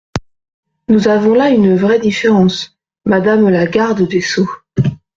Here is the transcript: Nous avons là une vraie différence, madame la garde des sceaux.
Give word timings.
Nous 0.87 1.09
avons 1.09 1.35
là 1.35 1.51
une 1.51 1.75
vraie 1.75 1.99
différence, 1.99 2.75
madame 3.05 3.47
la 3.49 3.67
garde 3.67 4.07
des 4.07 4.19
sceaux. 4.21 4.49